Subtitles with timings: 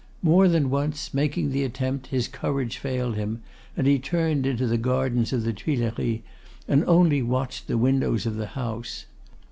[0.23, 3.43] More than once, making the attempt, his courage failed him,
[3.77, 6.21] and he turned into the gardens of the Tuileries,
[6.67, 9.05] and only watched the windows of the house.